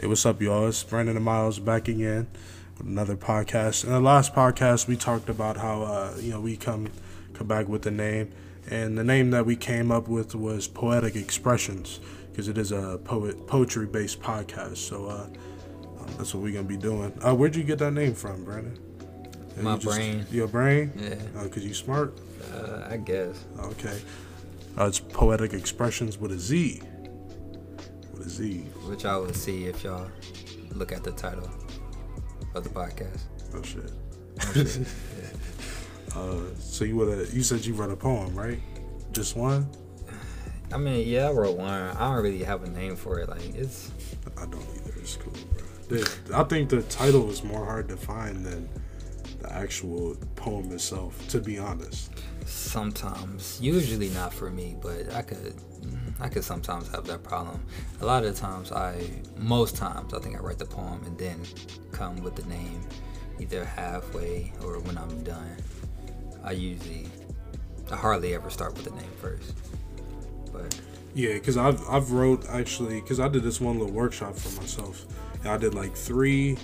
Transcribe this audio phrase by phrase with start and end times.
[0.00, 0.66] Hey, what's up, y'all?
[0.68, 2.26] It's Brandon and Miles back again
[2.78, 3.84] with another podcast.
[3.84, 6.88] In the last podcast, we talked about how uh, you know we come
[7.34, 8.32] come back with the name,
[8.70, 12.00] and the name that we came up with was Poetic Expressions
[12.30, 14.78] because it is a poet poetry based podcast.
[14.78, 15.26] So uh,
[16.00, 17.12] um, that's what we're gonna be doing.
[17.22, 18.78] Uh, where'd you get that name from, Brandon?
[19.56, 20.26] And My you just- brain.
[20.30, 20.92] Your brain?
[20.96, 22.16] Yeah, Uh, Cause you smart.
[22.54, 23.44] uh, I guess.
[23.58, 24.00] Okay.
[24.78, 26.80] Uh, it's Poetic Expressions with a Z.
[28.22, 28.58] Z.
[28.86, 30.10] Which I will see if y'all
[30.74, 31.50] look at the title
[32.54, 33.22] of the podcast.
[33.54, 33.90] Oh shit.
[34.40, 34.86] Oh, shit.
[36.14, 38.58] Uh, so you would you said you wrote a poem, right?
[39.12, 39.68] Just one?
[40.72, 41.68] I mean, yeah, I wrote one.
[41.70, 43.28] I don't really have a name for it.
[43.28, 43.90] Like, it's
[44.36, 44.92] I don't either.
[44.98, 45.32] It's cool,
[45.88, 46.02] bro.
[46.34, 48.68] I think the title is more hard to find than
[49.40, 51.28] the actual poem itself.
[51.28, 52.10] To be honest.
[52.50, 55.54] Sometimes, usually not for me, but I could,
[56.20, 57.64] I could sometimes have that problem.
[58.00, 59.02] A lot of times, I,
[59.36, 61.40] most times, I think I write the poem and then
[61.92, 62.80] come with the name,
[63.38, 65.56] either halfway or when I'm done.
[66.44, 67.06] I usually,
[67.90, 69.54] I hardly ever start with the name first.
[70.52, 70.78] But
[71.14, 75.06] Yeah, because I've I've wrote actually because I did this one little workshop for myself.
[75.40, 76.58] And I did like three,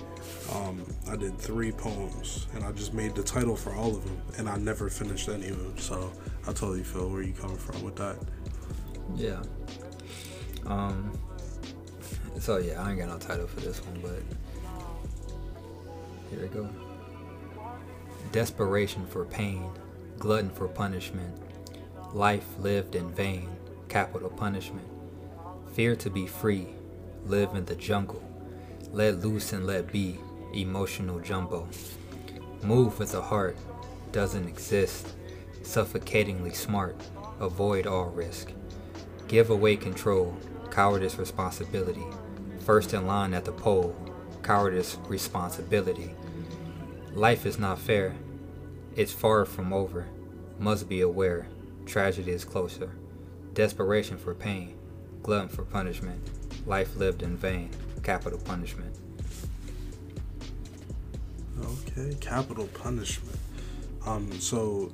[0.53, 4.21] um, I did three poems, and I just made the title for all of them,
[4.39, 5.79] and I never finished any of them.
[5.79, 8.17] So I totally feel where you coming from with that.
[9.15, 9.43] Yeah.
[10.67, 11.19] Um.
[12.39, 14.23] So yeah, I ain't got no title for this one, but
[16.31, 16.69] here we go.
[18.33, 19.71] Desperation for pain,
[20.19, 21.35] glutton for punishment,
[22.13, 23.49] life lived in vain,
[23.89, 24.87] capital punishment.
[25.73, 26.69] Fear to be free,
[27.25, 28.23] live in the jungle,
[28.93, 30.19] let loose and let be,
[30.55, 31.69] emotional jumbo.
[32.63, 33.57] Move with a heart,
[34.13, 35.15] doesn't exist,
[35.63, 36.97] suffocatingly smart,
[37.41, 38.53] avoid all risk.
[39.29, 40.37] Give away control,
[40.71, 42.07] cowardice responsibility.
[42.61, 43.95] First in line at the pole,
[44.43, 46.15] cowardice responsibility.
[47.13, 48.15] Life is not fair.
[48.95, 50.07] It's far from over.
[50.59, 51.49] Must be aware.
[51.85, 52.91] Tragedy is closer.
[53.55, 54.77] Desperation for pain.
[55.23, 56.21] Glutton for punishment.
[56.67, 57.71] Life lived in vain.
[58.07, 58.95] Capital punishment.
[61.61, 63.37] Okay, capital punishment.
[64.07, 64.93] Um, so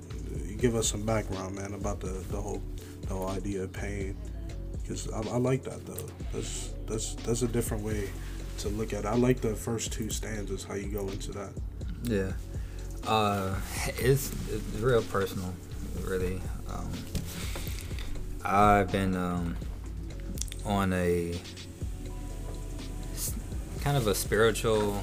[0.56, 2.62] give us some background, man, about the, the whole
[3.02, 4.16] the whole idea of pain,
[4.72, 6.08] because I, I like that though.
[6.32, 8.08] That's that's that's a different way
[8.60, 9.06] to look at it.
[9.06, 11.50] I like the first two stanzas, how you go into that.
[12.04, 12.32] Yeah.
[13.06, 13.56] Uh,
[13.98, 15.52] it's, it's real personal,
[16.02, 16.40] really.
[16.66, 16.90] Um,
[18.42, 19.56] I've been um,
[20.64, 21.38] on a
[23.82, 25.02] kind of a spiritual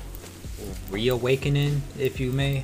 [0.90, 2.64] reawakening, if you may.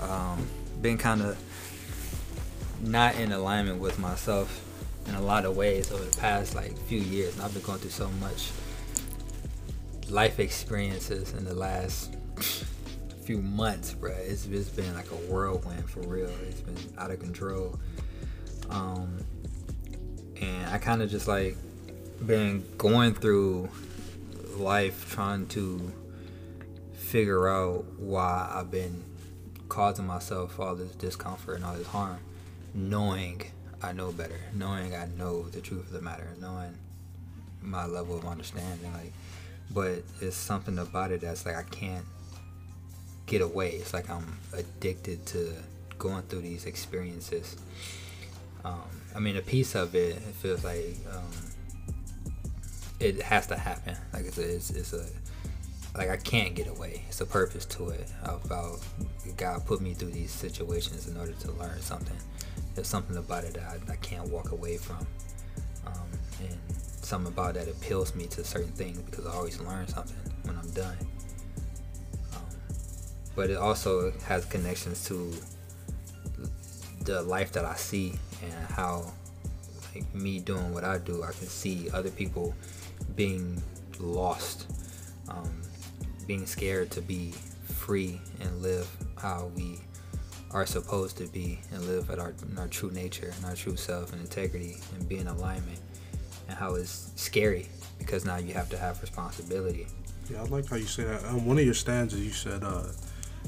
[0.00, 0.46] Um,
[0.80, 1.36] been kind of
[2.80, 4.64] not in alignment with myself
[5.08, 7.34] in a lot of ways over the past like few years.
[7.34, 8.52] And I've been going through so much
[10.08, 12.14] life experiences in the last
[13.24, 14.16] few months, bruh.
[14.18, 16.30] It's just been like a whirlwind for real.
[16.46, 17.76] It's been out of control.
[18.70, 19.18] Um,
[20.40, 21.56] and I kind of just like
[22.24, 23.68] been going through
[24.58, 25.92] life trying to
[26.92, 29.04] figure out why I've been
[29.68, 32.18] causing myself all this discomfort and all this harm,
[32.74, 33.42] knowing
[33.82, 36.76] I know better, knowing I know the truth of the matter, knowing
[37.62, 39.12] my level of understanding, like
[39.70, 42.04] but it's something about it that's like I can't
[43.26, 43.70] get away.
[43.72, 45.52] It's like I'm addicted to
[45.98, 47.56] going through these experiences.
[48.64, 48.82] Um,
[49.14, 51.30] I mean, a piece of it, it feels like um,
[53.00, 53.96] it has to happen.
[54.12, 55.04] Like it's a, it's, it's a,
[55.96, 57.02] like I can't get away.
[57.08, 58.08] It's a purpose to it.
[58.22, 58.80] About
[59.36, 62.16] God put me through these situations in order to learn something.
[62.74, 65.06] There's something about it that I, I can't walk away from.
[65.86, 66.08] Um,
[66.40, 70.56] and something about that appeals me to certain things because I always learn something when
[70.56, 70.96] I'm done.
[72.34, 72.42] Um,
[73.34, 75.32] but it also has connections to
[77.04, 79.10] the life that I see and how
[79.94, 82.54] like me doing what I do, I can see other people
[83.18, 83.60] being
[83.98, 84.70] lost,
[85.28, 85.60] um,
[86.28, 87.32] being scared to be
[87.64, 88.88] free and live
[89.20, 89.80] how we
[90.52, 93.74] are supposed to be and live at our, in our true nature and our true
[93.74, 95.80] self and integrity and be in alignment
[96.48, 97.66] and how it's scary
[97.98, 99.88] because now you have to have responsibility.
[100.30, 101.24] Yeah, I like how you say that.
[101.24, 102.84] Um, one of your stanzas, you said, uh,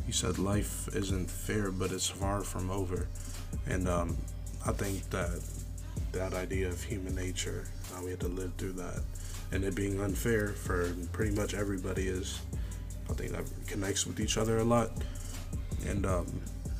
[0.04, 3.06] you said life isn't fair, but it's far from over,
[3.68, 4.16] and um,
[4.66, 5.40] I think that
[6.10, 9.02] that idea of human nature, how we had to live through that,
[9.52, 12.40] and it being unfair for pretty much everybody is,
[13.08, 14.90] I think that connects with each other a lot,
[15.86, 16.26] and um,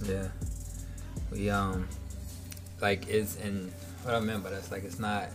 [0.04, 0.28] Yeah.
[1.30, 1.88] We um
[2.80, 3.70] like it's and
[4.02, 5.28] what I meant by that's like it's not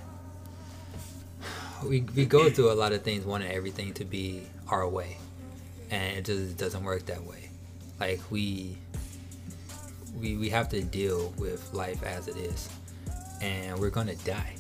[1.86, 5.18] we we go through a lot of things wanting everything to be our way,
[5.92, 7.50] and it just doesn't work that way.
[8.00, 8.78] Like we
[10.20, 12.70] we we have to deal with life as it is,
[13.42, 14.56] and we're gonna die,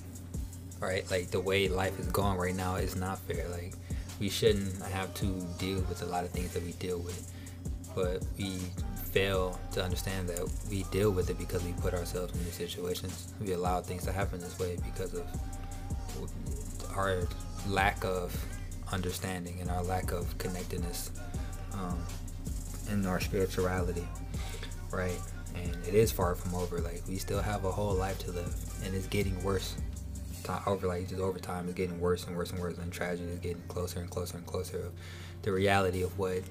[0.80, 1.10] right?
[1.10, 3.48] Like the way life is going right now is not fair.
[3.50, 3.74] Like
[4.20, 5.26] we shouldn't have to
[5.58, 7.32] deal with a lot of things that we deal with,
[7.94, 8.58] but we
[9.12, 13.34] fail to understand that we deal with it because we put ourselves in these situations.
[13.42, 15.26] We allow things to happen this way because of
[16.96, 17.28] our
[17.68, 18.36] lack of
[18.92, 21.12] understanding and our lack of connectedness
[21.74, 22.02] um,
[22.92, 24.08] in our spirituality,
[24.92, 25.20] right?
[25.56, 26.80] And it is far from over.
[26.80, 29.76] Like we still have a whole life to live, and it's getting worse.
[30.68, 33.40] Over like just over time, it's getting worse and worse and worse, and tragedy is
[33.40, 34.92] getting closer and closer and closer.
[35.42, 36.42] The reality of what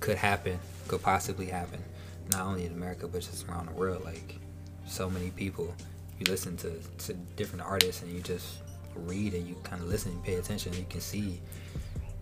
[0.00, 0.58] could happen,
[0.88, 1.82] could possibly happen,
[2.30, 4.04] not only in America but just around the world.
[4.04, 4.36] Like
[4.86, 5.74] so many people,
[6.18, 6.72] you listen to
[7.06, 8.58] to different artists and you just
[8.94, 10.72] read and you kind of listen and pay attention.
[10.72, 11.40] and You can see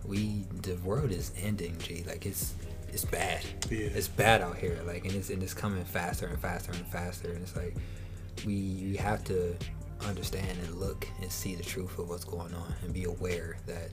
[0.05, 1.77] we the world is ending.
[1.79, 2.53] G like it's
[2.89, 3.45] it's bad.
[3.69, 3.87] Yeah.
[3.93, 4.79] It's bad out here.
[4.85, 7.31] Like and it's and it's coming faster and faster and faster.
[7.31, 7.75] And it's like
[8.45, 9.55] we we have to
[10.05, 13.89] understand and look and see the truth of what's going on and be aware that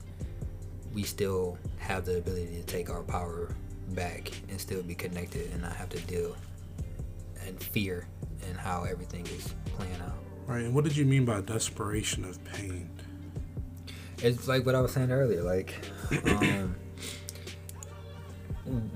[0.93, 3.55] we still have the ability to take our power
[3.89, 6.35] back and still be connected and not have to deal
[7.45, 8.07] and fear
[8.47, 10.17] and how everything is playing out.
[10.47, 10.63] Right.
[10.63, 12.89] And what did you mean by desperation of pain?
[14.21, 15.43] It's like what I was saying earlier.
[15.43, 15.75] Like,
[16.25, 16.75] um,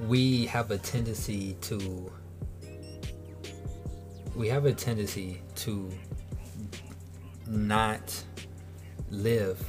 [0.08, 2.12] we have a tendency to.
[4.36, 5.92] We have a tendency to
[7.48, 8.24] not
[9.10, 9.64] live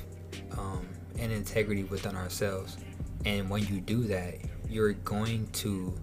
[0.56, 0.86] um,
[1.16, 2.76] in integrity within ourselves.
[3.24, 4.36] And when you do that,
[4.68, 5.94] you're going to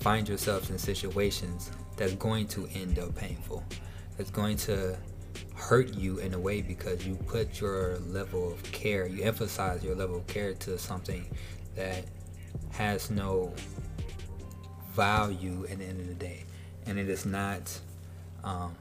[0.00, 3.64] find yourself in situations that's going to end up painful.
[4.16, 4.96] That's going to
[5.54, 9.94] hurt you in a way because you put your level of care, you emphasize your
[9.94, 11.26] level of care to something
[11.74, 12.04] that
[12.70, 13.52] has no
[14.92, 16.44] value at the end of the day.
[16.86, 17.78] And it is not,
[18.44, 18.74] um,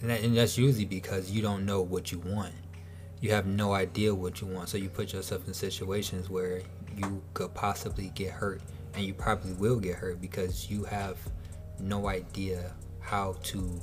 [0.00, 2.54] and, that, and that's usually because you don't know what you want.
[3.20, 4.68] You have no idea what you want.
[4.68, 6.62] So you put yourself in situations where
[6.96, 8.60] you could possibly get hurt.
[8.94, 11.18] And you probably will get hurt because you have
[11.80, 13.80] no idea how to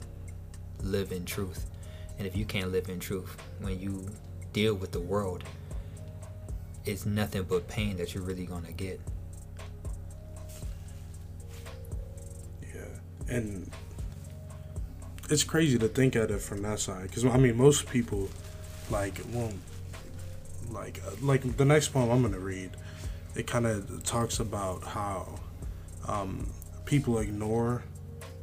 [0.81, 1.69] live in truth.
[2.17, 4.07] And if you can't live in truth, when you
[4.53, 5.43] deal with the world,
[6.85, 9.01] it's nothing but pain that you're really gonna get.
[12.73, 12.85] Yeah,
[13.27, 13.69] and
[15.29, 18.29] it's crazy to think at it from that side because I mean most people
[18.89, 19.59] like won't
[20.71, 22.71] like uh, like the next poem I'm gonna read.
[23.35, 25.39] It kind of talks about how
[26.07, 26.47] um,
[26.85, 27.83] people ignore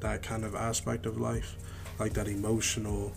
[0.00, 1.56] that kind of aspect of life
[1.98, 3.12] like that emotional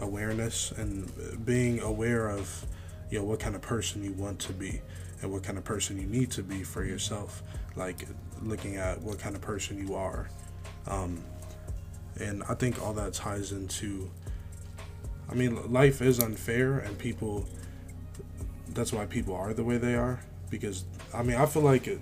[0.00, 1.10] awareness and
[1.44, 2.66] being aware of
[3.10, 4.80] you know what kind of person you want to be
[5.20, 7.42] and what kind of person you need to be for yourself
[7.76, 8.06] like
[8.42, 10.30] looking at what kind of person you are
[10.86, 11.22] um,
[12.18, 14.10] and i think all that ties into
[15.30, 17.44] i mean life is unfair and people
[18.70, 20.20] that's why people are the way they are
[20.50, 20.84] because
[21.14, 22.00] i mean i feel like it,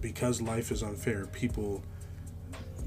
[0.00, 1.82] because life is unfair people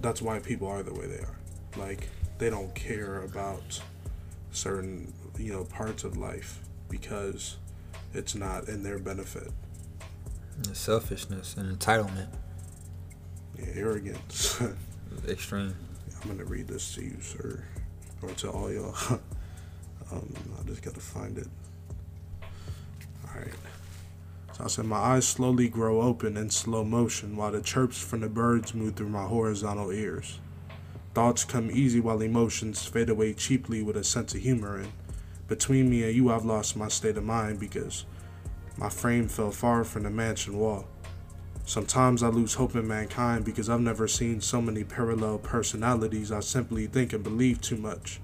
[0.02, 1.38] that's why people are the way they are
[1.78, 3.82] like they don't care about
[4.52, 6.60] certain you know parts of life
[6.90, 7.58] because
[8.14, 9.52] it's not in their benefit.
[10.74, 12.28] Selfishness and entitlement.
[13.58, 14.62] Yeah, arrogance.
[15.28, 15.76] Extreme.
[16.24, 17.64] I'm gonna read this to you, sir,
[18.22, 18.96] or to all y'all.
[20.12, 21.48] um, I just gotta find it.
[23.28, 23.54] All right.
[24.54, 28.22] So I said, my eyes slowly grow open in slow motion while the chirps from
[28.22, 30.40] the birds move through my horizontal ears.
[31.14, 34.78] Thoughts come easy while emotions fade away cheaply with a sense of humor.
[34.78, 34.92] And
[35.48, 38.06] between me and you, I've lost my state of mind because
[38.78, 40.88] my frame fell far from the mansion wall.
[41.66, 46.32] Sometimes I lose hope in mankind because I've never seen so many parallel personalities.
[46.32, 48.20] I simply think and believe too much,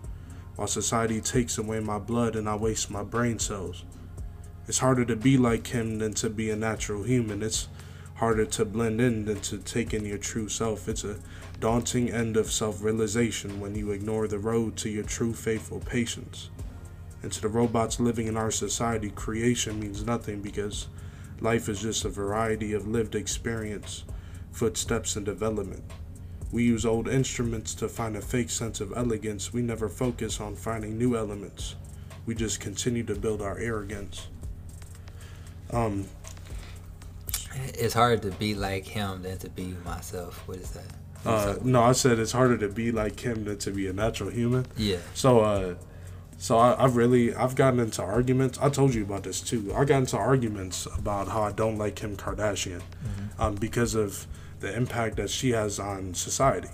[0.55, 3.85] while society takes away my blood and I waste my brain cells.
[4.67, 7.41] It's harder to be like him than to be a natural human.
[7.41, 7.69] It's
[8.15, 10.89] harder to blend in than to take in your true self.
[10.89, 11.17] It's a
[11.61, 16.49] daunting end of self realization when you ignore the road to your true faithful patience.
[17.23, 20.87] And to the robots living in our society, creation means nothing because
[21.41, 24.03] life is just a variety of lived experience,
[24.51, 25.83] footsteps, and development.
[26.51, 29.53] We use old instruments to find a fake sense of elegance.
[29.53, 31.75] We never focus on finding new elements.
[32.25, 34.27] We just continue to build our arrogance.
[35.71, 36.05] Um,
[37.55, 40.47] it's hard to be like him than to be myself.
[40.47, 40.85] What is that?
[41.25, 44.29] Uh, no, I said it's harder to be like him than to be a natural
[44.29, 44.65] human.
[44.77, 44.97] Yeah.
[45.13, 45.75] So, uh,
[46.41, 48.57] So I, I've really I've gotten into arguments.
[48.61, 49.73] I told you about this too.
[49.75, 52.81] I got into arguments about how I don't like Kim Kardashian
[53.37, 54.25] um, because of
[54.61, 56.69] the impact that she has on society.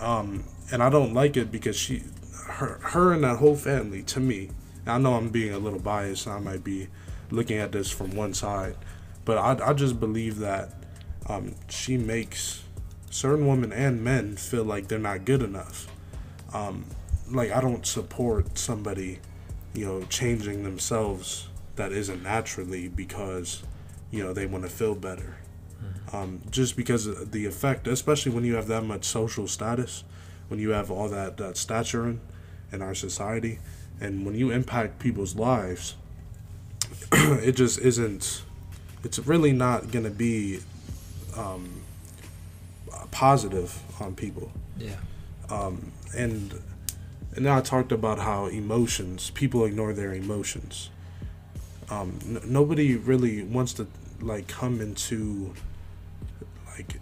[0.00, 2.02] Um, and I don't like it because she,
[2.46, 4.02] her, her and that whole family.
[4.04, 4.50] To me,
[4.86, 6.26] I know I'm being a little biased.
[6.26, 6.88] and I might be
[7.30, 8.76] looking at this from one side,
[9.24, 10.70] but I, I just believe that
[11.28, 12.62] um, she makes
[13.10, 15.88] certain women and men feel like they're not good enough.
[16.54, 16.84] Um,
[17.30, 19.20] like I don't support somebody,
[19.74, 23.62] you know, changing themselves that isn't naturally because,
[24.10, 25.36] you know, they want to feel better.
[26.12, 30.04] Um, just because of the effect, especially when you have that much social status,
[30.48, 32.20] when you have all that, that stature in,
[32.72, 33.58] in our society,
[34.00, 35.96] and when you impact people's lives,
[37.12, 38.42] it just isn't.
[39.04, 40.60] It's really not gonna be
[41.36, 41.82] um,
[43.10, 44.50] positive on people.
[44.78, 44.96] Yeah.
[45.50, 46.60] Um, and
[47.34, 50.90] and then I talked about how emotions, people ignore their emotions.
[51.90, 53.86] Um, n- nobody really wants to
[54.20, 55.54] like come into
[56.66, 56.96] like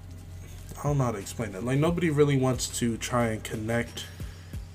[0.79, 1.65] I don't know how to explain it.
[1.65, 4.07] Like nobody really wants to try and connect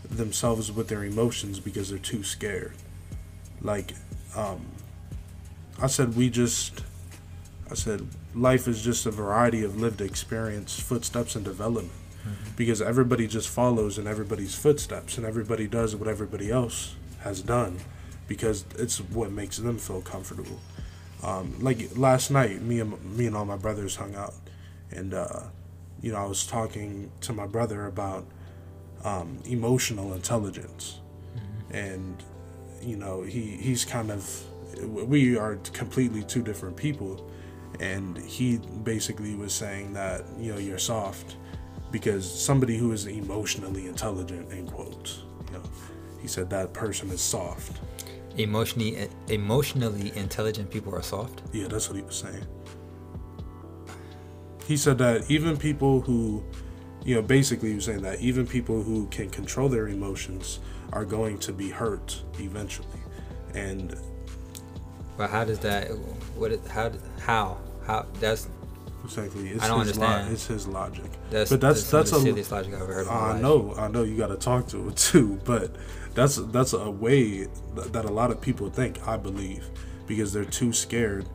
[0.10, 2.74] themselves with their emotions because they're too scared.
[3.62, 3.94] Like
[4.36, 4.66] um,
[5.82, 6.82] I said, we just
[7.70, 11.92] I said life is just a variety of lived experience, footsteps, and development
[12.56, 17.78] because everybody just follows in everybody's footsteps and everybody does what everybody else has done
[18.28, 20.60] because it's what makes them feel comfortable.
[21.24, 24.34] Um, like last night, me and me and all my brothers hung out,
[24.90, 25.42] and uh,
[26.02, 28.26] you know I was talking to my brother about
[29.04, 31.00] um, emotional intelligence,
[31.70, 32.24] and
[32.82, 34.44] you know he he's kind of
[34.88, 37.30] we are completely two different people,
[37.80, 41.36] and he basically was saying that you know you're soft
[41.92, 45.64] because somebody who is emotionally intelligent in quotes you know
[46.22, 47.80] he said that person is soft
[48.38, 51.42] Emotionally, emotionally intelligent people are soft.
[51.52, 52.46] yeah that's what he was saying
[54.68, 56.44] he said that even people who
[57.04, 60.60] you know basically he was saying that even people who can control their emotions
[60.94, 62.88] are going to be hurt eventually
[63.54, 63.96] and
[65.18, 65.90] But how does that?
[66.36, 66.52] What?
[66.68, 66.92] How?
[67.20, 67.58] How?
[67.86, 68.06] How?
[68.20, 68.48] That's
[69.04, 72.12] exactly it's I don't his lo- it's his logic that's But that's- some of that's
[72.12, 73.08] the a- silliest logic I've ever heard.
[73.08, 74.04] I know, I know.
[74.04, 75.76] You got to talk to it too, but
[76.14, 79.08] that's that's a way that a lot of people think.
[79.08, 79.70] I believe
[80.08, 81.26] because they're too scared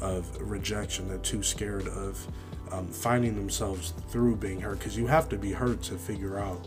[0.00, 1.08] of rejection.
[1.08, 2.26] They're too scared of
[2.70, 4.78] um, finding themselves through being hurt.
[4.78, 6.66] Because you have to be hurt to figure out,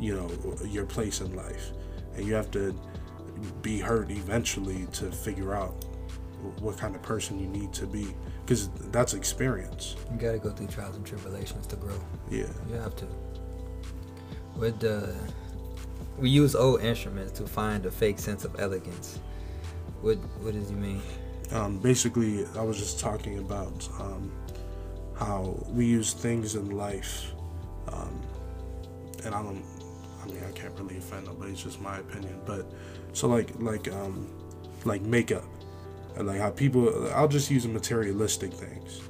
[0.00, 0.30] you know,
[0.66, 1.70] your place in life,
[2.16, 2.74] and you have to
[3.62, 5.84] be hurt eventually to figure out
[6.60, 8.14] what kind of person you need to be.
[8.44, 9.96] Because that's experience.
[10.12, 11.98] You gotta go through trials and tribulations to grow.
[12.30, 12.46] Yeah.
[12.68, 13.06] You have to.
[14.56, 15.14] With the,
[16.18, 19.18] we use old instruments to find a fake sense of elegance.
[20.00, 21.02] What What does he mean?
[21.52, 24.32] um, basically i was just talking about um,
[25.16, 27.32] how we use things in life
[27.92, 28.20] um,
[29.24, 29.64] and i don't
[30.22, 32.66] i mean i can't really offend nobody it's just my opinion but
[33.12, 34.26] so like like um
[34.84, 35.44] like makeup
[36.22, 39.00] like how people i'll just use materialistic things.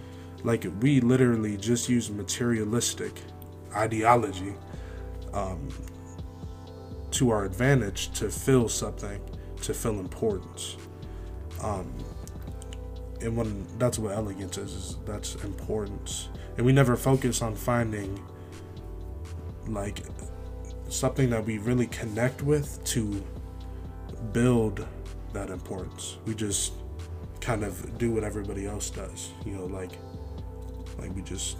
[0.45, 3.21] Like we literally just use materialistic
[3.75, 4.55] ideology
[5.33, 5.69] um,
[7.11, 9.21] to our advantage to feel something
[9.63, 10.77] to feel importance.
[11.63, 11.93] Um,
[13.21, 16.29] and when that's what elegance is, is that's importance.
[16.57, 18.23] And we never focus on finding
[19.67, 20.03] like
[20.89, 23.23] something that we really connect with to
[24.33, 24.87] build
[25.33, 26.19] that importance.
[26.25, 26.75] We just
[27.47, 29.93] kind of do what everybody else does you know like
[30.99, 31.57] like we just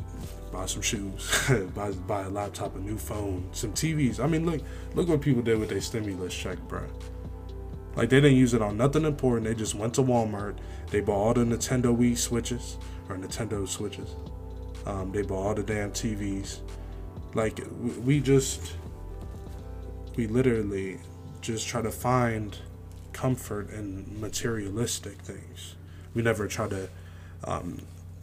[0.51, 4.61] buy some shoes buy, buy a laptop a new phone some tvs i mean look
[4.95, 6.83] look what people did with their stimulus check bro
[7.97, 9.47] like they didn't use it on nothing important.
[9.47, 10.59] They just went to Walmart.
[10.91, 12.77] They bought all the Nintendo Wii switches
[13.09, 14.15] or Nintendo switches.
[14.85, 16.61] Um, they bought all the damn TVs.
[17.35, 18.75] Like we, we just,
[20.15, 20.99] we literally
[21.41, 22.57] just try to find
[23.17, 25.75] comfort in materialistic things.
[26.15, 26.89] We never try to
[27.45, 27.81] um,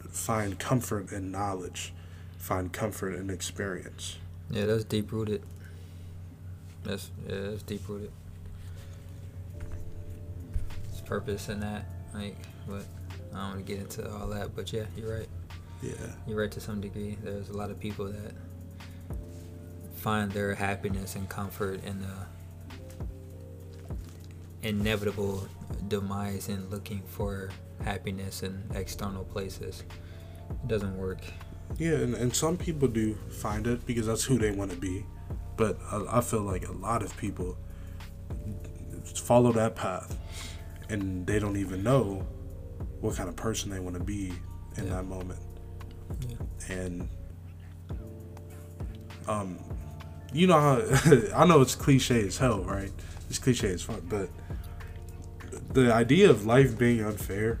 [0.08, 1.92] find comfort in knowledge,
[2.38, 4.18] find comfort in experience.
[4.50, 5.42] Yeah, that's deep rooted.
[6.84, 8.12] That's yeah, that's deep rooted.
[10.90, 12.36] There's purpose in that, like,
[12.68, 12.84] but
[13.32, 14.54] I don't want to get into all that.
[14.54, 15.28] But yeah, you're right.
[15.82, 15.92] Yeah.
[16.28, 17.18] You're right to some degree.
[17.20, 18.32] There's a lot of people that
[19.96, 22.26] find their happiness and comfort in the
[24.64, 25.46] inevitable
[25.88, 27.50] demise in looking for
[27.84, 29.84] happiness in external places.
[30.50, 31.20] It doesn't work.
[31.78, 35.04] Yeah, and, and some people do find it because that's who they want to be.
[35.56, 37.56] But I, I feel like a lot of people
[39.14, 40.18] follow that path,
[40.88, 42.26] and they don't even know
[43.00, 44.32] what kind of person they want to be
[44.76, 44.94] in Yeah.
[44.94, 45.40] that moment.
[46.28, 46.36] Yeah.
[46.74, 47.08] And
[49.28, 49.58] um,
[50.32, 50.82] you know how
[51.36, 52.90] I know it's cliche as hell, right?
[53.30, 54.28] It's cliche as fuck, but
[55.74, 57.58] the idea of life being unfair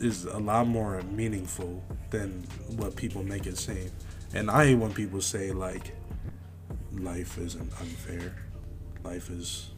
[0.00, 2.44] is a lot more meaningful than
[2.76, 3.90] what people make it seem.
[4.34, 5.92] And I hate when people say like
[6.92, 8.34] life isn't unfair.
[9.04, 9.70] Life is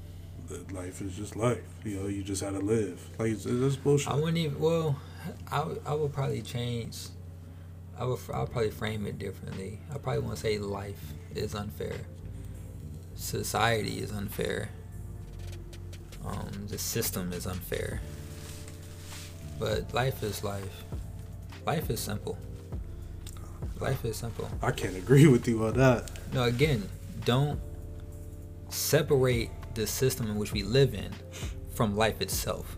[0.72, 1.62] life is just life.
[1.84, 3.06] You know, you just gotta live.
[3.18, 4.08] Like it's, it's bullshit.
[4.08, 4.58] I wouldn't even.
[4.58, 4.98] Well,
[5.50, 6.96] I would probably change.
[7.98, 9.78] I would I'll probably frame it differently.
[9.90, 11.96] I probably want to say life is unfair.
[13.14, 14.70] Society is unfair.
[16.26, 18.00] Um, the system is unfair.
[19.58, 20.84] But life is life.
[21.66, 22.36] Life is simple.
[23.80, 24.50] Life is simple.
[24.62, 26.10] I can't agree with you on that.
[26.32, 26.88] No, again,
[27.24, 27.60] don't
[28.68, 31.12] separate the system in which we live in
[31.74, 32.76] from life itself.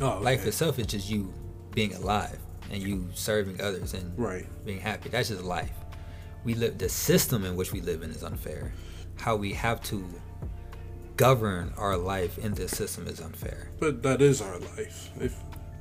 [0.00, 1.32] Oh, Life itself is just you
[1.72, 2.38] being alive
[2.70, 4.46] and you serving others and right.
[4.64, 5.08] being happy.
[5.08, 5.72] That's just life.
[6.44, 8.72] We live the system in which we live in is unfair.
[9.16, 10.04] How we have to
[11.16, 13.68] govern our life in this system is unfair.
[13.80, 15.10] But that is our life.
[15.20, 15.34] If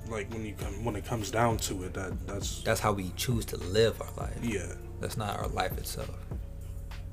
[0.09, 3.11] like when you come when it comes down to it, that that's That's how we
[3.15, 4.37] choose to live our life.
[4.43, 4.73] yeah.
[5.01, 6.09] That's not our life itself.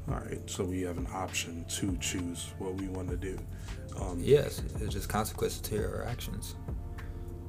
[0.08, 0.38] All right.
[0.48, 3.38] So we have an option to choose what we want to do.
[4.00, 6.54] Um, Yes, it's just consequences to your actions.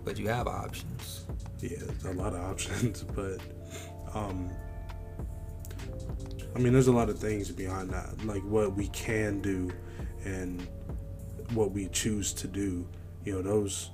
[0.03, 1.25] But you have options.
[1.61, 3.37] yeah, a lot of options, but
[4.13, 4.49] um,
[6.55, 9.71] I mean, there's a lot of things behind that, like what we can do
[10.25, 10.67] and
[11.53, 12.87] what we choose to do.
[13.25, 13.91] You know, those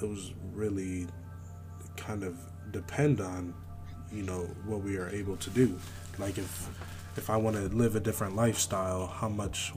[0.00, 1.06] those really
[1.96, 2.36] kind of
[2.72, 3.54] depend on
[4.12, 5.78] you know what we are able to do.
[6.18, 6.68] Like if
[7.16, 9.72] if I want to live a different lifestyle, how much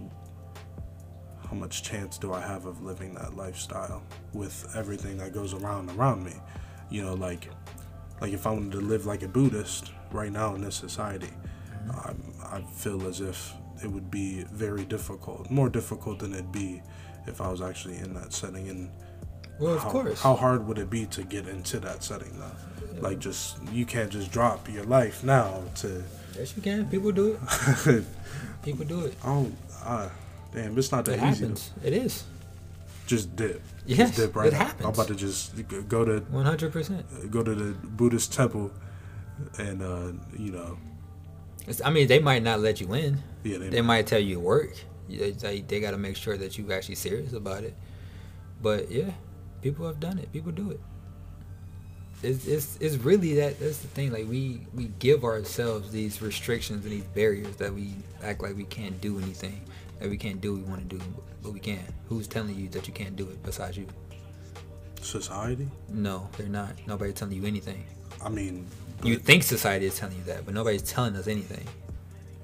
[1.50, 5.90] how much chance do I have of living that lifestyle with everything that goes around
[5.92, 6.34] around me?
[6.90, 7.50] You know, like
[8.22, 11.30] like if I wanted to live like a Buddhist right now in this society,
[11.88, 12.10] mm-hmm.
[12.10, 16.82] I'm, I feel as if it would be very difficult, more difficult than it'd be
[17.28, 18.70] if I was actually in that setting.
[18.70, 18.90] And
[19.60, 20.22] Well, of how, course.
[20.22, 23.02] how hard would it be to get into that setting though?
[23.02, 26.04] Like just you can't just drop your life now to.
[26.36, 26.88] yes, you can.
[26.90, 27.38] People do
[27.86, 28.04] it.
[28.64, 29.14] People do it.
[29.24, 29.52] oh,
[29.86, 30.10] uh,
[30.54, 30.76] damn!
[30.78, 31.42] It's not that It easy.
[31.42, 31.72] Happens.
[31.84, 32.24] It is.
[33.06, 33.62] just dip.
[33.86, 34.66] Yes, just dip right it now.
[34.66, 34.86] happens.
[34.86, 35.54] I'm about to just
[35.88, 37.06] go to One hundred percent.
[37.32, 38.72] go to the Buddhist temple,
[39.60, 40.78] and uh, you know,
[41.84, 43.22] I mean, they might not let you in.
[43.44, 44.74] yeah, they, They might tell you to work.
[45.10, 47.76] They, they, they got to make sure that you're actually serious about it.
[48.62, 49.12] But yeah,
[49.62, 50.32] people have done it.
[50.32, 50.80] People do it.
[52.24, 56.84] It's, it's, it's really that that's the thing like we we give ourselves these restrictions
[56.84, 59.62] and these barriers that we act like we can't do anything
[60.00, 61.04] that we can't do what we want to do
[61.44, 61.78] but we can
[62.10, 63.86] who's telling you that you can't do it besides you
[65.00, 65.68] society.
[65.90, 67.86] no they're not nobody telling you anything
[68.24, 68.66] I mean,
[69.04, 71.66] you think society is telling you that, but nobody's telling us anything.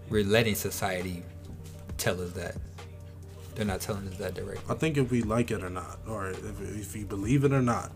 [0.10, 1.24] We're letting society
[1.98, 2.56] tell us that.
[3.56, 4.64] They're not telling us that directly.
[4.70, 7.62] I think if we like it or not, or if, if you believe it or
[7.62, 7.92] not,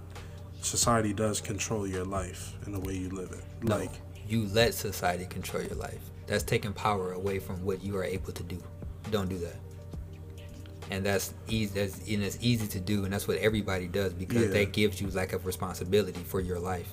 [0.62, 3.43] society does control your life and the way you live it.
[3.63, 3.91] No, Like,
[4.28, 6.00] you let society control your life.
[6.28, 8.62] That's taking power away from what you are able to do.
[9.10, 9.56] Don't do that.
[10.91, 11.74] And that's easy.
[11.80, 14.48] That's and it's easy to do, and that's what everybody does because Yeah.
[14.50, 16.89] that gives you lack of responsibility for your life.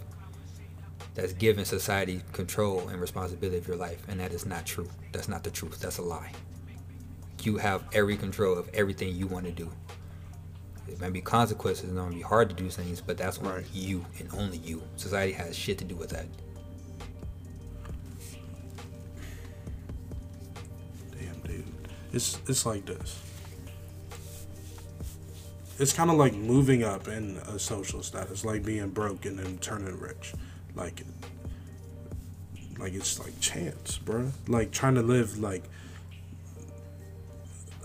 [1.15, 4.89] That's giving society control and responsibility of your life, and that is not true.
[5.13, 5.79] That's not the truth.
[5.79, 6.33] That's a lie.
[7.43, 9.71] You have every control of everything you want to do.
[10.89, 13.45] It might be consequences, and it might be hard to do things, but that's on
[13.47, 13.67] Right.
[13.73, 14.83] you and only you.
[14.97, 16.27] Society has shit to do with that.
[21.13, 21.65] damn, dude,
[22.13, 23.21] it's it's like this.
[25.79, 29.59] It's kind of like moving up in a social status, like being broke and then
[29.59, 30.33] turning rich,
[30.75, 31.03] like,
[32.79, 34.31] like it's like chance, bruh.
[34.49, 35.65] Like trying to live like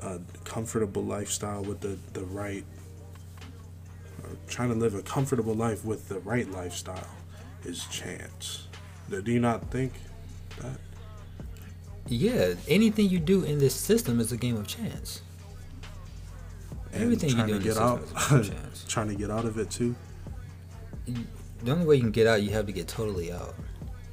[0.02, 2.66] a comfortable lifestyle with the the right,
[4.24, 7.08] or trying to live a comfortable life with the right lifestyle,
[7.64, 8.68] is chance.
[9.10, 9.94] Do you not think
[10.60, 10.80] that?
[12.08, 15.22] Yeah, anything you do in this system is a game of chance.
[16.92, 18.86] and Everything you do to in get this out, system is a game of chance.
[18.88, 19.96] trying to get out of it too.
[21.64, 23.56] The only way you can get out, you have to get totally out.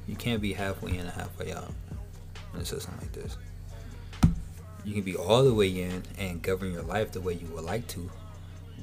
[0.07, 1.71] You can't be halfway in and halfway out
[2.53, 3.37] in a system like this.
[4.83, 7.63] You can be all the way in and govern your life the way you would
[7.65, 8.09] like to,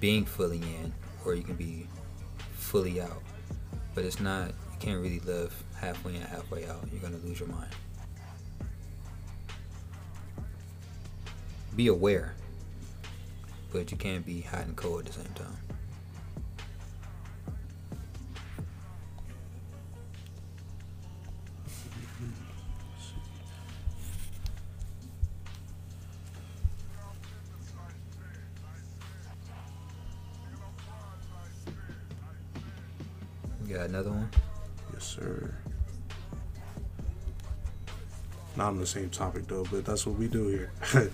[0.00, 0.92] being fully in,
[1.24, 1.86] or you can be
[2.54, 3.22] fully out.
[3.94, 6.86] But it's not, you can't really live halfway in, halfway out.
[6.90, 7.70] You're going to lose your mind.
[11.76, 12.34] Be aware.
[13.74, 15.63] but you can't be hot and cold at the same time.
[35.14, 35.54] Sir.
[38.56, 40.72] Not on the same topic though, but that's what we do here.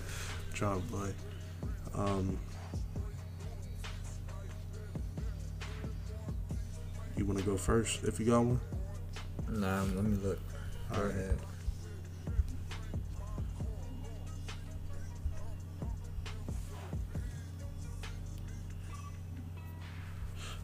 [0.53, 1.09] Drop boy.
[1.93, 2.39] Um,
[7.17, 8.59] you want to go first if you got one?
[9.49, 10.39] Nah, let me look.
[10.93, 11.11] Go right.
[11.11, 11.37] ahead.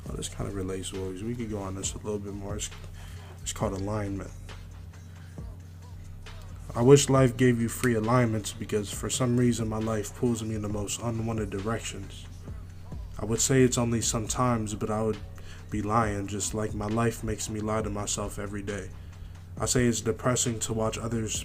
[0.09, 2.33] Oh, this kind of relates to what we could go on this a little bit
[2.33, 2.55] more.
[2.55, 2.69] It's
[3.57, 4.29] called alignment.
[6.75, 10.53] I wish life gave you free alignments because for some reason my life pulls me
[10.53, 12.27] in the most unwanted directions.
[13.17, 15.17] I would say it's only sometimes, but I would
[15.71, 18.89] be lying, just like my life makes me lie to myself every day.
[19.59, 21.43] I say it's depressing to watch others.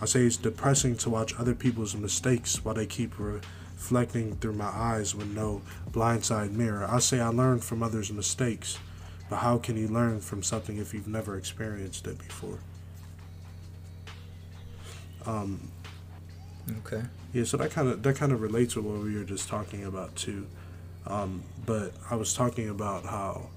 [0.00, 4.70] I say it's depressing to watch other people's mistakes while they keep reflecting through my
[4.74, 6.84] eyes with no blindside mirror.
[6.90, 8.80] I say I learn from others' mistakes,
[9.32, 12.58] but how can you learn from something if you've never experienced it before?
[15.24, 15.70] Um,
[16.86, 17.02] Okay.
[17.32, 19.84] yeah, so that kind of that kind of relates with what we were just talking
[19.84, 20.46] about too.
[21.06, 23.48] Um, but I was talking about how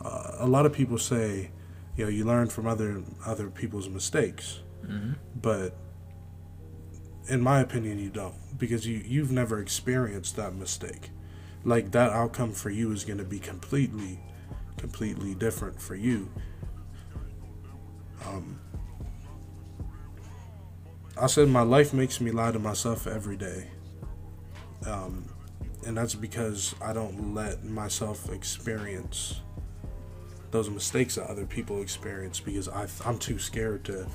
[0.00, 1.50] uh, a lot of people say,
[1.96, 5.14] you know, you learn from other other people's mistakes, Mm-hmm.
[5.42, 5.74] but
[7.28, 11.10] in my opinion, you don't because you you've never experienced that mistake.
[11.64, 14.20] Like that outcome for you is going to be completely,
[14.76, 16.30] completely different for you.
[18.26, 18.58] Um,
[21.20, 23.68] I said my life makes me lie to myself every day.
[24.86, 25.24] Um,
[25.86, 29.40] and that's because I don't let myself experience
[30.50, 34.06] those mistakes that other people experience because I, I'm too scared to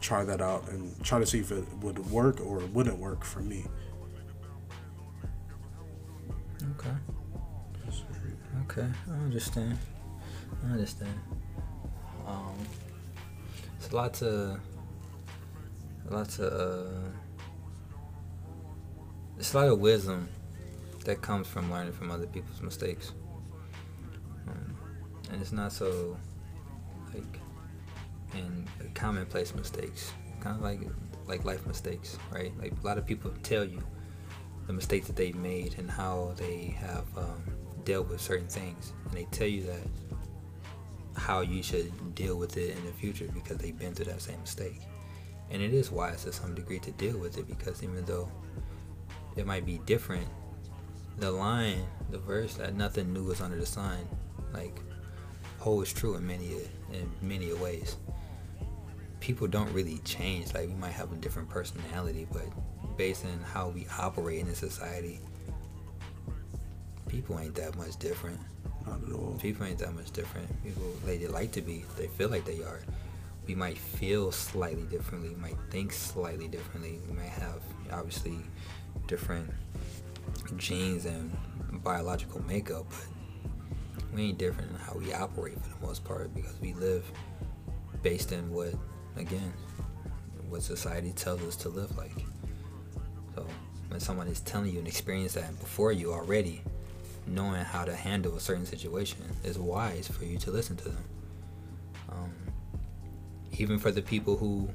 [0.00, 3.24] try that out and try to see if it would work or it wouldn't work
[3.24, 3.64] for me.
[6.78, 6.96] Okay.
[8.64, 8.88] Okay.
[9.10, 9.78] I understand.
[10.64, 11.18] I understand.
[12.26, 12.54] Um,
[13.78, 14.60] it's lots of,
[16.08, 17.08] lots of, uh,
[19.38, 20.28] it's a lot of wisdom
[21.04, 23.12] that comes from learning from other people's mistakes.
[24.46, 24.76] Um,
[25.32, 26.16] and it's not so,
[27.12, 27.40] like,
[28.34, 30.80] in commonplace mistakes, kind of like,
[31.26, 32.52] like life mistakes, right?
[32.58, 33.82] Like a lot of people tell you
[34.66, 37.42] the mistakes that they've made and how they have um,
[37.84, 39.80] dealt with certain things, and they tell you that
[41.16, 44.40] how you should deal with it in the future because they've been through that same
[44.40, 44.80] mistake.
[45.50, 48.30] And it is wise to some degree to deal with it because even though
[49.36, 50.26] it might be different,
[51.18, 53.98] the line, the verse that nothing new is under the sun,
[54.52, 54.80] like
[55.58, 56.50] holds true in many
[56.92, 57.96] in many ways.
[59.20, 60.52] People don't really change.
[60.54, 62.46] Like we might have a different personality, but
[62.96, 65.20] based on how we operate in a society,
[67.08, 68.40] people ain't that much different.
[68.86, 69.38] Not at all.
[69.40, 70.48] People ain't that much different.
[70.64, 71.84] People they, like to be.
[71.96, 72.80] They feel like they are.
[73.46, 75.30] We might feel slightly differently.
[75.30, 77.00] We might think slightly differently.
[77.08, 78.38] We might have obviously
[79.06, 79.50] different
[80.56, 81.36] genes and
[81.82, 82.86] biological makeup,
[83.94, 87.04] but we ain't different in how we operate for the most part because we live
[88.02, 88.74] based in what,
[89.16, 89.52] again,
[90.48, 92.24] what society tells us to live like.
[93.34, 93.46] So
[93.88, 96.62] when someone is telling you an experience that before you already,
[97.32, 101.04] knowing how to handle a certain situation is wise for you to listen to them.
[102.08, 102.32] Um,
[103.58, 104.68] even for the people who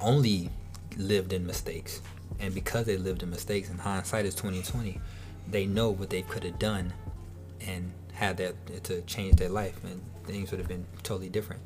[0.00, 0.50] only
[0.96, 2.00] lived in mistakes,
[2.40, 5.00] and because they lived in mistakes, and hindsight is 2020,
[5.50, 6.92] they know what they could have done
[7.66, 11.62] and had that to change their life, and things would have been totally different.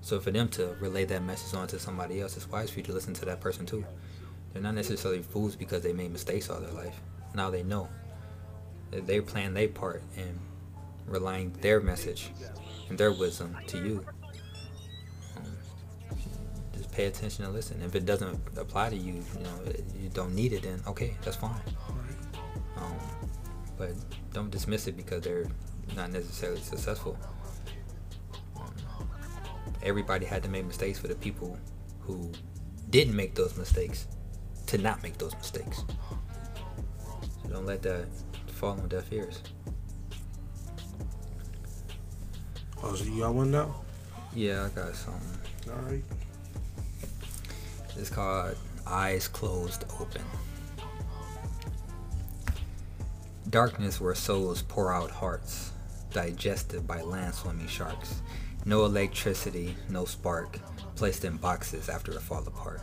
[0.00, 2.84] So for them to relay that message on to somebody else, it's wise for you
[2.86, 3.84] to listen to that person too.
[4.52, 7.00] They're not necessarily fools because they made mistakes all their life.
[7.34, 7.88] Now they know
[8.92, 10.38] they're playing their part and
[11.06, 12.30] relying their message
[12.88, 14.04] and their wisdom to you.
[15.36, 15.44] Um,
[16.76, 17.80] just pay attention and listen.
[17.82, 21.36] If it doesn't apply to you, you know, you don't need it, then okay, that's
[21.36, 21.60] fine.
[22.76, 22.96] Um,
[23.78, 23.90] but
[24.32, 25.46] don't dismiss it because they're
[25.96, 27.18] not necessarily successful.
[28.56, 28.74] Um,
[29.82, 31.58] everybody had to make mistakes for the people
[32.00, 32.30] who
[32.90, 34.06] didn't make those mistakes
[34.66, 35.84] to not make those mistakes.
[37.42, 38.06] So don't let that
[38.62, 39.42] fall on deaf ears.
[42.80, 43.74] Oh, so you got one now?
[44.36, 45.38] Yeah, I got something.
[45.68, 46.04] All right.
[47.96, 48.54] It's called
[48.86, 50.22] Eyes Closed Open.
[53.50, 55.72] Darkness where souls pour out hearts,
[56.12, 58.22] digested by land swimming sharks.
[58.64, 60.60] No electricity, no spark,
[60.94, 62.80] placed in boxes after a fall apart.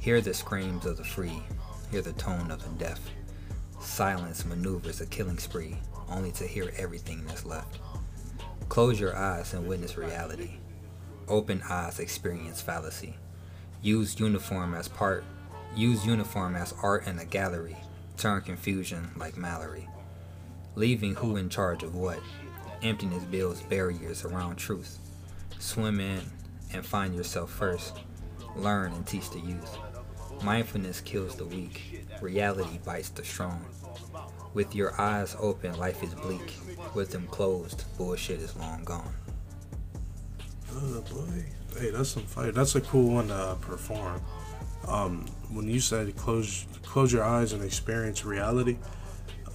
[0.00, 1.44] Hear the screams of the free,
[1.92, 2.98] hear the tone of the deaf.
[3.80, 5.76] Silence maneuvers a killing spree,
[6.08, 7.78] only to hear everything that's left.
[8.68, 10.52] Close your eyes and witness reality.
[11.28, 13.14] Open eyes experience fallacy.
[13.82, 15.24] Use uniform as part
[15.76, 17.76] use uniform as art in a gallery.
[18.16, 19.88] Turn confusion like Mallory.
[20.74, 22.20] Leaving who in charge of what?
[22.82, 24.98] Emptiness builds barriers around truth.
[25.58, 26.22] Swim in
[26.72, 28.00] and find yourself first.
[28.56, 29.78] Learn and teach the youth.
[30.42, 32.04] Mindfulness kills the weak.
[32.20, 33.64] Reality bites the strong.
[34.54, 36.54] With your eyes open, life is bleak.
[36.94, 39.14] With them closed, bullshit is long gone.
[40.74, 41.44] Oh boy.
[41.78, 42.52] Hey, that's some fire.
[42.52, 44.20] That's a cool one to perform.
[44.88, 48.78] Um, when you said close close your eyes and experience reality,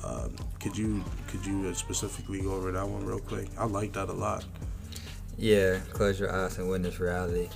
[0.03, 3.47] um, could you could you specifically go over that one real quick?
[3.57, 4.45] I like that a lot.
[5.37, 7.49] Yeah, close your eyes and witness reality.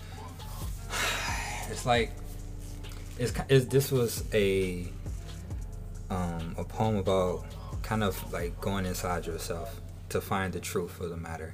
[1.72, 2.12] It's like
[3.20, 4.88] it's, it's this was a
[6.10, 7.46] um, a poem about
[7.84, 9.80] kind of like going inside yourself
[10.10, 11.54] to find the truth of the matter.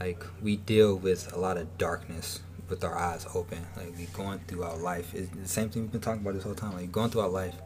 [0.00, 3.58] Like we deal with a lot of darkness with our eyes open.
[3.76, 5.14] Like we going through our life.
[5.14, 6.74] It's the same thing we've been talking about this whole time.
[6.74, 7.56] Like going through our life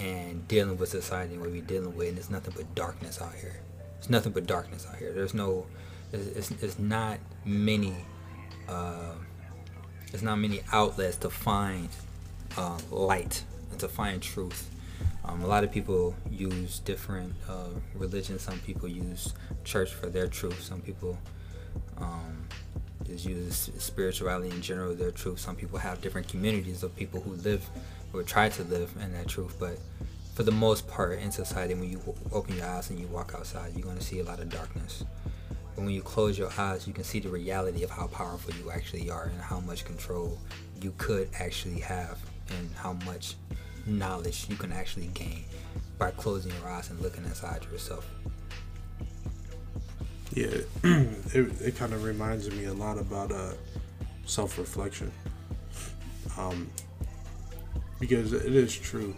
[0.00, 3.60] and dealing with society what we're dealing with, and it's nothing but darkness out here.
[3.98, 5.12] It's nothing but darkness out here.
[5.12, 5.66] There's no,
[6.12, 7.94] it's, it's, it's not many,
[8.68, 9.14] uh,
[10.10, 11.88] there's not many outlets to find
[12.56, 14.70] uh, light and to find truth.
[15.24, 18.42] Um, a lot of people use different uh, religions.
[18.42, 19.32] Some people use
[19.64, 20.62] church for their truth.
[20.62, 21.18] Some people
[21.96, 22.46] um,
[23.06, 25.38] just use spirituality in general their truth.
[25.38, 27.68] Some people have different communities of people who live
[28.12, 29.56] or try to live in that truth.
[29.58, 29.78] But
[30.34, 32.00] for the most part, in society, when you
[32.32, 35.04] open your eyes and you walk outside, you're going to see a lot of darkness.
[35.74, 38.70] But when you close your eyes, you can see the reality of how powerful you
[38.70, 40.38] actually are and how much control
[40.80, 42.18] you could actually have
[42.50, 43.34] and how much
[43.86, 45.44] knowledge you can actually gain
[45.98, 48.08] by closing your eyes and looking inside yourself.
[50.32, 50.48] Yeah,
[50.84, 53.52] it, it kind of reminds me a lot about uh,
[54.26, 55.12] self reflection.
[56.36, 56.68] Um,
[58.00, 59.14] because it is true,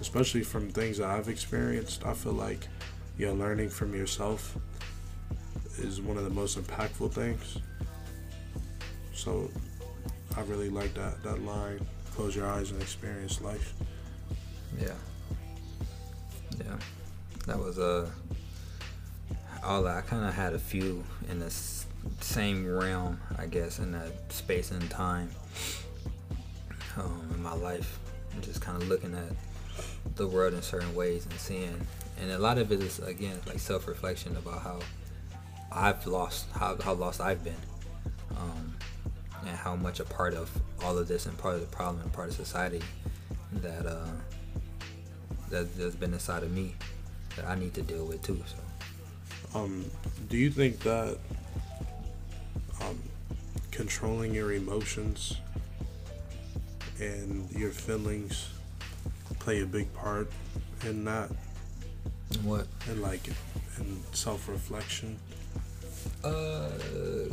[0.00, 2.06] especially from things that I've experienced.
[2.06, 2.66] I feel like,
[3.26, 4.56] know, learning from yourself
[5.78, 7.58] is one of the most impactful things.
[9.12, 9.50] So
[10.36, 13.74] I really like that, that line close your eyes and experience life.
[14.80, 14.94] Yeah.
[16.58, 16.76] Yeah.
[17.46, 17.84] That was a.
[17.84, 18.10] Uh,
[19.64, 21.50] all I kind of had a few in the
[22.20, 25.30] same realm, I guess, in that space and time
[26.98, 27.98] um, in my life.
[28.34, 31.86] I'm just kind of looking at the world in certain ways and seeing,
[32.20, 34.80] and a lot of it is again like self-reflection about how
[35.72, 37.54] I've lost, how how lost I've been,
[39.64, 40.50] how much a part of
[40.84, 42.82] all of this and part of the problem and part of society
[43.54, 44.12] that uh,
[45.48, 46.74] that that's been inside of me
[47.34, 48.42] that I need to deal with too.
[48.46, 49.58] So.
[49.58, 49.86] Um,
[50.28, 51.16] do you think that
[52.82, 53.00] um,
[53.70, 55.38] controlling your emotions
[57.00, 58.50] and your feelings
[59.38, 60.30] play a big part
[60.84, 61.30] in that?
[62.42, 62.66] What?
[62.90, 63.26] And like
[63.78, 65.18] in self reflection?
[66.24, 66.68] Uh,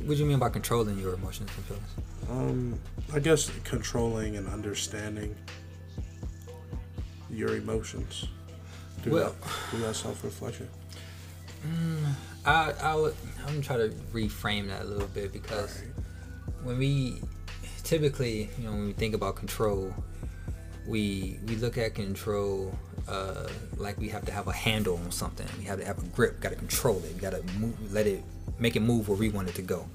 [0.06, 1.88] what do you mean by controlling your emotions and feelings?
[2.30, 2.80] Um,
[3.14, 5.36] I guess controlling and understanding
[7.30, 8.26] your emotions
[9.02, 10.68] through Well- that, through that self reflection.
[11.66, 12.14] Mm,
[12.46, 15.82] I I would I'm gonna try to reframe that a little bit because
[16.64, 17.22] when we
[17.84, 19.94] typically you know when we think about control,
[20.88, 22.78] we we look at control
[23.08, 25.48] uh, like we have to have a handle on something.
[25.58, 26.40] We have to have a grip.
[26.40, 27.20] Got to control it.
[27.20, 27.44] Got to
[27.92, 28.24] let it
[28.60, 29.88] make it move where we want it to go.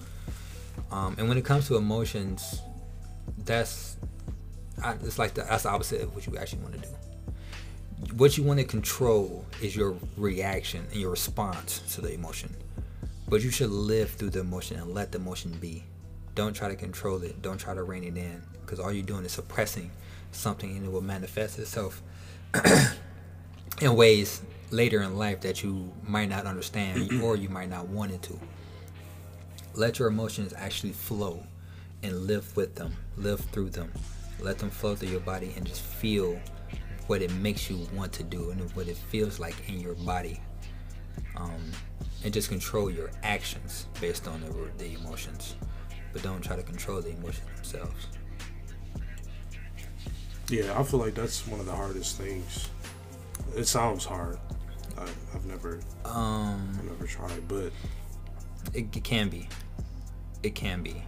[0.90, 2.60] Um, and when it comes to emotions,
[3.44, 3.96] that's
[4.82, 6.88] I, it's like the, that's the opposite of what you actually want to do
[8.14, 12.54] what you want to control is your reaction and your response to the emotion.
[13.28, 15.84] But you should live through the emotion and let the emotion be.
[16.34, 17.40] Don't try to control it.
[17.42, 19.90] Don't try to rein it in because all you're doing is suppressing
[20.32, 22.02] something and it will manifest itself
[23.80, 28.12] in ways later in life that you might not understand or you might not want
[28.12, 28.38] it to.
[29.74, 31.42] Let your emotions actually flow
[32.02, 33.92] and live with them, live through them.
[34.40, 36.38] Let them flow through your body and just feel
[37.06, 40.40] what it makes you want to do and what it feels like in your body.
[41.36, 41.70] Um,
[42.24, 45.54] and just control your actions based on the, the emotions.
[46.12, 48.06] But don't try to control the emotions themselves.
[50.48, 52.68] Yeah, I feel like that's one of the hardest things.
[53.56, 54.38] It sounds hard,
[54.96, 55.02] I,
[55.34, 57.72] I've never, Um, I've never tried, but
[58.72, 59.48] it, it can be.
[60.42, 61.02] It can be.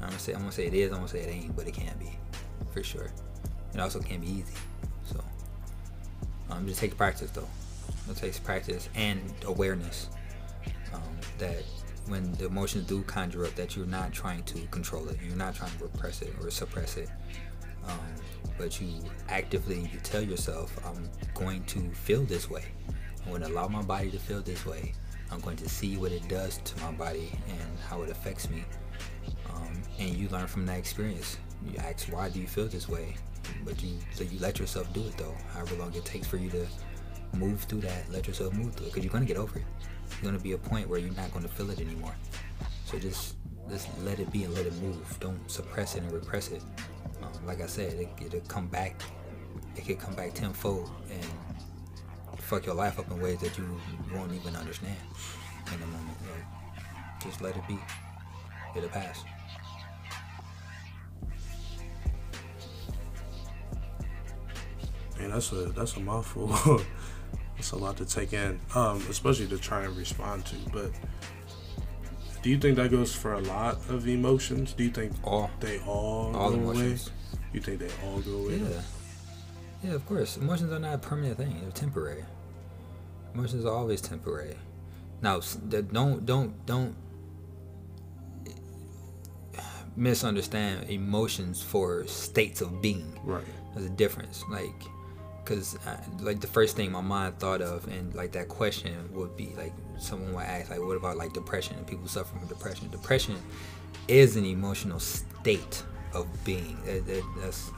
[0.00, 0.90] I'm gonna say I'm gonna say it is.
[0.90, 2.12] I'm gonna say it ain't, but it can be,
[2.72, 3.10] for sure.
[3.72, 4.54] It also can be easy.
[5.06, 5.24] So,
[6.50, 7.48] um, just take practice though.
[8.10, 10.08] It takes practice and awareness
[10.92, 11.02] um,
[11.38, 11.62] that
[12.06, 15.18] when the emotions do conjure up, that you're not trying to control it.
[15.26, 17.08] You're not trying to repress it or suppress it.
[17.88, 17.98] Um,
[18.58, 18.88] but you
[19.28, 22.64] actively you tell yourself, I'm going to feel this way.
[23.22, 24.92] I'm going to allow my body to feel this way.
[25.30, 28.64] I'm going to see what it does to my body and how it affects me.
[29.52, 31.38] Um, and you learn from that experience.
[31.66, 33.16] You ask, why do you feel this way?
[33.64, 35.34] But you so you let yourself do it though.
[35.52, 36.66] However long it takes for you to
[37.34, 39.64] move through that, let yourself move through it, because you're gonna get over it.
[40.08, 42.14] There's gonna be a point where you're not gonna feel it anymore.
[42.86, 43.36] So just
[43.70, 45.16] just let it be and let it move.
[45.20, 46.62] Don't suppress it and repress it.
[47.46, 49.00] Like I said, it, it'll come back.
[49.76, 53.80] It could come back tenfold and fuck your life up in ways that you
[54.14, 54.96] won't even understand
[55.72, 56.16] in the moment.
[56.32, 57.78] Like, just let it be.
[58.76, 59.24] It'll pass.
[65.24, 66.48] man, that's a that's a mouthful.
[67.56, 70.56] that's a lot to take in, um, especially to try and respond to.
[70.72, 70.90] But
[72.42, 74.72] do you think that goes for a lot of emotions?
[74.72, 75.50] Do you think All.
[75.60, 77.06] they all, All go emotions.
[77.06, 77.16] away?
[77.54, 78.56] You think they all go away?
[78.56, 78.80] Yeah.
[79.84, 80.36] Yeah, of course.
[80.36, 81.56] Emotions are not a permanent thing.
[81.62, 82.24] They're temporary.
[83.32, 84.56] Emotions are always temporary.
[85.22, 86.96] Now, don't don't don't
[89.96, 93.16] misunderstand emotions for states of being.
[93.22, 93.44] Right.
[93.74, 94.42] There's a difference.
[94.50, 94.82] Like,
[95.44, 99.36] cause uh, like the first thing my mind thought of, and like that question would
[99.36, 102.88] be like someone would ask, like, what about like depression and people suffer from depression?
[102.90, 103.36] Depression
[104.08, 105.84] is an emotional state
[106.14, 106.78] of being.
[106.84, 107.70] That, that, that's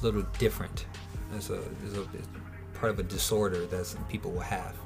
[0.00, 0.86] a little different.
[1.32, 4.76] That's a, a part of a disorder that some people will have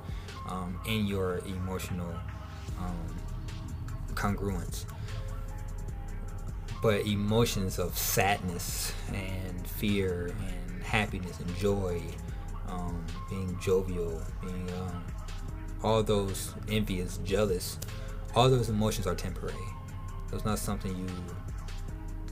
[0.49, 2.15] um, in your emotional
[2.79, 3.17] um,
[4.15, 4.85] congruence
[6.81, 12.01] but emotions of sadness and fear and happiness and joy,
[12.69, 15.05] um, being jovial, being um,
[15.83, 17.79] all those envious, jealous,
[18.35, 19.57] all those emotions are temporary.
[20.33, 21.07] It's not something you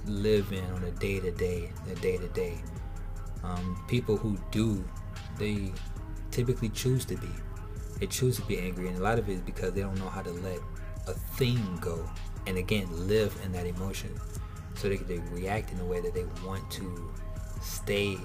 [0.06, 2.58] live in on a day to day, a day to day.
[3.88, 4.84] People who do,
[5.38, 5.72] they
[6.30, 7.28] typically choose to be.
[8.00, 10.08] They choose to be angry, and a lot of it is because they don't know
[10.08, 10.58] how to let
[11.06, 12.08] a thing go,
[12.46, 14.10] and again, live in that emotion.
[14.74, 17.10] So they, they react in a way that they want to
[17.62, 18.18] stay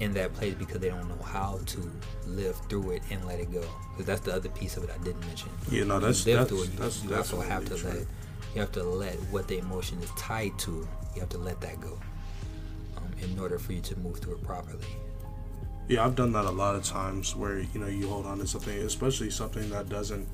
[0.00, 1.92] in that place because they don't know how to
[2.26, 3.62] live through it and let it go.
[3.92, 5.50] Because that's the other piece of it I didn't mention.
[5.70, 6.72] Yeah, no, When you that's- live that's- through it.
[6.72, 8.16] You, that's you also have to definitely let true.
[8.54, 10.86] You have to let what the emotion is tied to.
[11.14, 11.98] You have to let that go
[12.96, 14.84] um, in order for you to move through it properly.
[15.88, 18.46] Yeah, I've done that a lot of times where you know you hold on to
[18.46, 20.28] something, especially something that doesn't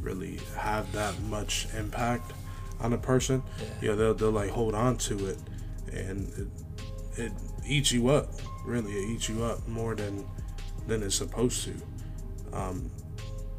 [0.00, 2.32] really have that much impact
[2.80, 3.42] on a person.
[3.58, 3.90] Yeah.
[3.90, 5.38] Yeah, they'll they'll like hold on to it,
[5.92, 6.50] and
[7.16, 7.32] it, it
[7.66, 8.28] eats you up.
[8.64, 10.26] Really, it eats you up more than
[10.86, 11.74] than it's supposed to.
[12.52, 12.90] Um,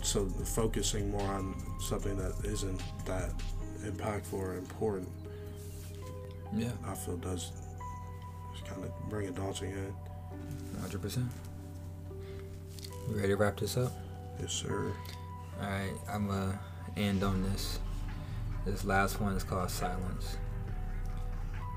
[0.01, 3.31] so focusing more on something that isn't that
[3.83, 5.09] impactful or important,
[6.55, 7.51] Yeah, I feel does
[8.67, 9.93] kind of bring a daunting end.
[10.81, 11.27] hundred percent.
[13.07, 13.91] You ready to wrap this up?
[14.39, 14.91] Yes, sir.
[15.61, 16.59] All right, I'm gonna
[16.97, 17.79] end on this.
[18.65, 20.37] This last one is called Silence.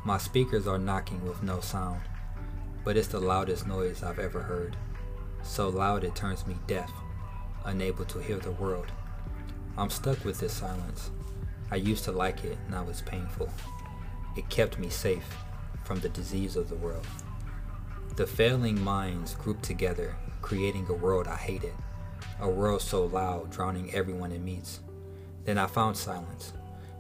[0.05, 2.01] My speakers are knocking with no sound,
[2.85, 4.77] but it's the loudest noise I've ever heard.
[5.43, 6.91] So loud it turns me deaf,
[7.65, 8.87] unable to hear the world.
[9.79, 11.11] I'm stuck with this silence.
[11.71, 13.49] I used to like it, now it's painful.
[14.37, 15.37] It kept me safe
[15.85, 17.07] from the disease of the world.
[18.17, 21.73] The failing minds grouped together, creating a world I hated.
[22.41, 24.81] A world so loud, drowning everyone it meets.
[25.45, 26.53] Then I found silence.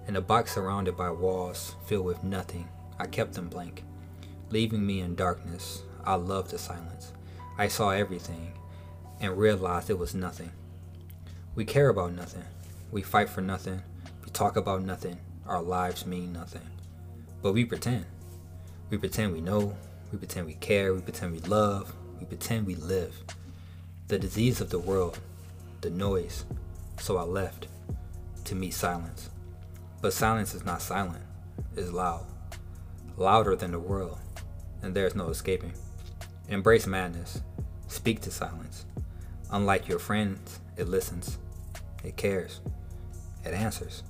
[0.09, 3.85] In a box surrounded by walls filled with nothing, I kept them blank.
[4.51, 7.13] Leaving me in darkness, I loved the silence.
[7.59, 8.53] I saw everything
[9.21, 10.51] and realized it was nothing.
[11.55, 12.45] We care about nothing.
[12.91, 13.83] We fight for nothing.
[14.33, 15.19] Talk about nothing.
[15.47, 16.69] Our lives mean nothing.
[17.43, 18.07] But we pretend.
[18.91, 19.77] We pretend we know.
[20.11, 20.95] We pretend we care.
[20.95, 21.93] We pretend we love.
[22.19, 23.15] We pretend we live.
[24.09, 25.19] The disease of the world,
[25.81, 26.45] the noise.
[27.01, 27.67] So I left
[28.45, 29.31] to meet silence.
[30.01, 31.23] But silence is not silent,
[31.77, 32.27] it's loud.
[33.17, 34.19] Louder than the world,
[34.83, 35.73] and there's no escaping.
[36.49, 37.41] Embrace madness.
[37.89, 38.85] Speak to silence.
[39.51, 41.39] Unlike your friends, it listens.
[42.05, 42.61] It cares.
[43.45, 44.03] It answers.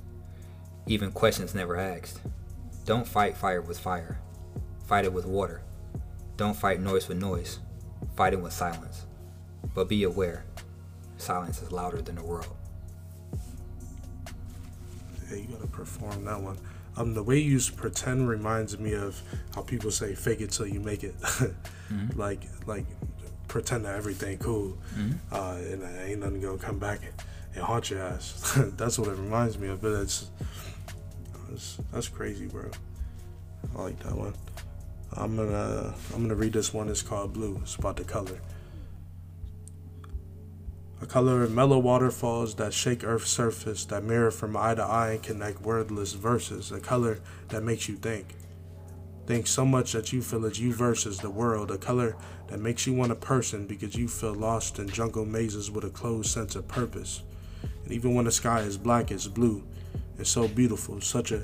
[0.86, 2.20] Even questions never asked.
[2.84, 4.18] Don't fight fire with fire.
[4.86, 5.62] Fight it with water.
[6.36, 7.60] Don't fight noise with noise.
[8.16, 9.06] Fight it with silence.
[9.74, 10.44] But be aware.
[11.16, 12.56] silence is louder than the world.
[15.30, 16.58] Yeah, you gotta perform that one.
[16.96, 19.22] Um, the way you use pretend reminds me of
[19.54, 22.18] how people say "fake it till you make it," mm-hmm.
[22.18, 22.84] like like
[23.48, 25.12] pretend that everything cool, mm-hmm.
[25.34, 27.00] uh, and ain't nothing gonna come back
[27.54, 28.58] and haunt your ass.
[28.76, 29.80] that's what it reminds me of.
[29.80, 30.30] But it's,
[31.52, 32.70] it's that's crazy, bro.
[33.76, 34.34] I like that one.
[35.14, 36.88] I'm gonna I'm gonna read this one.
[36.88, 37.58] It's called Blue.
[37.62, 38.40] It's about the color.
[41.00, 45.12] A color of mellow waterfalls that shake Earth's surface, that mirror from eye to eye
[45.12, 46.70] and connect wordless verses.
[46.70, 48.36] A color that makes you think.
[49.26, 51.70] Think so much that you feel it's you versus the world.
[51.70, 52.16] A color
[52.48, 55.90] that makes you want a person because you feel lost in jungle mazes with a
[55.90, 57.22] closed sense of purpose.
[57.84, 59.64] And even when the sky is black, it's blue.
[60.18, 61.42] It's so beautiful, such a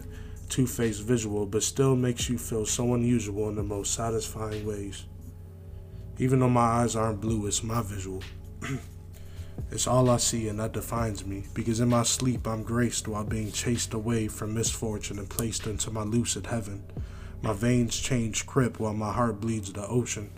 [0.48, 5.04] two faced visual, but still makes you feel so unusual in the most satisfying ways.
[6.18, 8.22] Even though my eyes aren't blue, it's my visual.
[9.70, 13.24] it's all I see, and that defines me, because in my sleep I'm graced while
[13.24, 16.82] being chased away from misfortune and placed into my lucid heaven.
[17.40, 20.30] My veins change crip while my heart bleeds the ocean.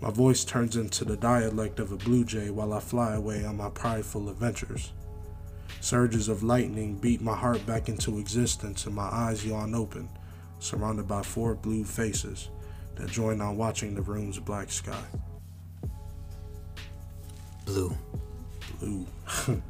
[0.00, 3.58] My voice turns into the dialect of a blue jay while I fly away on
[3.58, 4.92] my prideful adventures.
[5.80, 10.08] Surges of lightning beat my heart back into existence, and my eyes yawn open,
[10.58, 12.48] surrounded by four blue faces
[12.96, 15.04] that join on watching the room's black sky.
[17.64, 17.96] Blue.
[18.78, 19.06] Blue.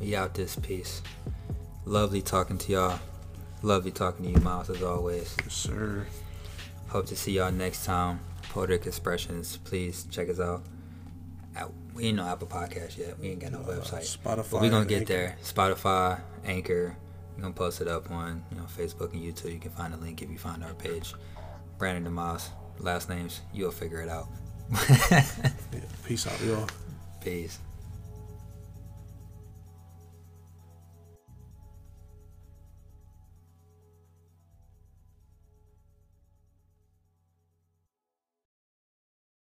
[0.00, 1.02] we out this piece.
[1.84, 2.98] Lovely talking to y'all.
[3.62, 5.34] Lovely talking to you, Miles, as always.
[5.42, 6.06] Yes, sir.
[6.88, 8.20] Hope to see y'all next time.
[8.50, 9.56] Poetic Expressions.
[9.64, 10.62] Please check us out.
[11.56, 13.18] out we ain't no Apple Podcast yet.
[13.18, 14.18] We ain't got no website.
[14.18, 14.50] Spotify.
[14.50, 15.36] But we gonna get there.
[15.42, 16.96] Spotify, Anchor.
[17.36, 19.52] We're gonna post it up on you know Facebook and YouTube.
[19.52, 21.14] You can find the link if you find our page.
[21.78, 22.48] Brandon DeMoss.
[22.80, 24.26] Last names, you'll figure it out.
[25.10, 25.24] yeah,
[26.04, 26.66] peace out, y'all.
[27.22, 27.58] Peace.